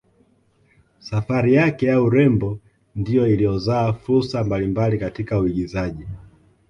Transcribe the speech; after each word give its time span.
Safari 0.99 1.53
yake 1.53 1.85
ya 1.85 2.01
urembo 2.01 2.59
ndiyo 2.95 3.27
iliyozaa 3.27 3.93
fursa 3.93 4.43
mbali 4.43 4.67
mbali 4.67 4.97
katika 4.99 5.39
uigizaji 5.39 6.07